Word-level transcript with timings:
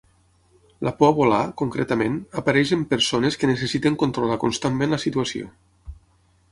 La 0.87 0.93
por 1.01 1.09
a 1.11 1.15
volar, 1.19 1.41
concretament, 1.61 2.15
apareix 2.43 2.73
en 2.79 2.87
persones 2.95 3.37
que 3.43 3.51
necessiten 3.53 4.01
controlar 4.05 4.41
constantment 4.47 4.97
la 4.97 5.03
situació. 5.07 5.53